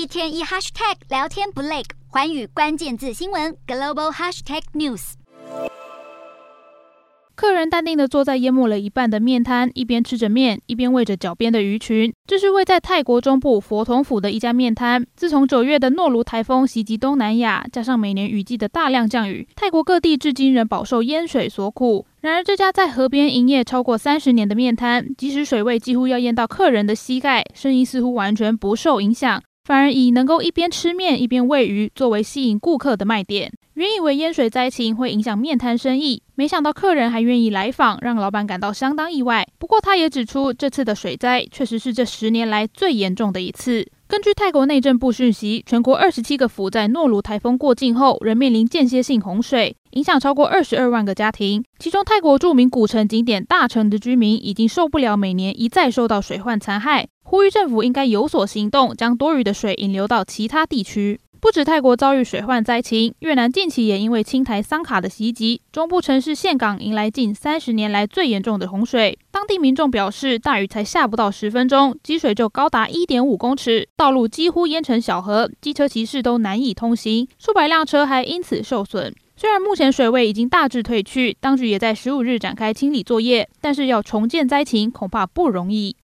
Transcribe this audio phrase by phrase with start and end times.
[0.00, 5.12] 一天一 hashtag 聊天不累，环宇关键字新闻 global hashtag news。
[7.34, 12.10] 客人淡定地坐在淹没了一半的面摊，一边吃着面，一边喂着脚边的鱼群。
[12.26, 15.06] 这是位在泰国中部佛统府的一家面摊。
[15.14, 22.06] 自从九月的诺卢台风袭击东南亚，加上每年雨季的大量降雨，泰国各地至今仍饱受淹水所苦。
[22.22, 29.42] 然而，这家在河边营业超过三十年的面摊，即使水位几乎要淹到客人的膝盖，生意似乎完全不受影响。
[29.70, 33.52] 反而以能够一边吃面一边喂鱼作为吸引顾客的卖点。
[33.74, 39.46] 原以为淹水灾情会影响面摊生意，没想到客人还愿意来访，让老板感到相当意外。
[39.60, 43.86] 不过，他也指出，这次的水灾确实是这十年来最严重的一次。
[44.08, 51.64] 根据泰国内政部讯息，全国二十七个府在诺鲁台风过境后，仍面临间歇性洪水，影响超过二十二万个家庭。
[51.78, 61.20] 其中，泰国著名古城景点大城的居民已经受不了每年一再受到水患残害，呼吁政府应该有所行动，将多余的水引流到其他地区。
[61.40, 69.16] 不止泰国遭遇水患灾情，越南近期也因为青台桑卡的袭击，中部城市岘港迎来近三十年来最严重的洪水。
[69.30, 79.14] 当地民众表示，大雨才下不到十分钟，积水就高达一点五公尺，道路几乎淹成小河，机车骑士都难以通行，数百辆车还因此受损。
[79.36, 85.94] 虽然目前水位已经大致退去，当局也在十五日展开清理作业，但是要重建灾情恐怕不容易。